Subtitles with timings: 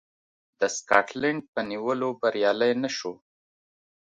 [0.59, 3.13] د سکاټلنډ په نیولو بریالی نه شو.